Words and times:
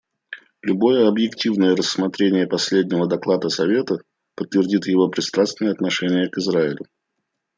Любое 0.63 1.07
объективное 1.07 1.75
рассмотрение 1.75 2.47
последнего 2.47 3.05
доклада 3.07 3.49
Совета 3.49 3.99
подтвердит 4.33 4.87
его 4.87 5.09
пристрастное 5.09 5.69
отношение 5.71 6.27
к 6.27 6.39
Израилю. 6.39 6.87